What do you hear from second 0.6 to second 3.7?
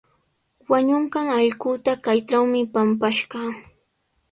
Wañunqan allquuta kaytrawmi pampashqaa.